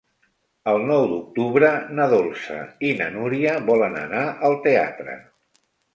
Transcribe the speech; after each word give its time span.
El 0.71 0.79
nou 0.91 1.03
d'octubre 1.11 1.69
na 1.99 2.07
Dolça 2.15 2.57
i 2.89 2.95
na 3.03 3.11
Núria 3.19 3.53
volen 3.69 3.99
anar 4.07 4.25
al 4.49 4.57
teatre. 4.65 5.19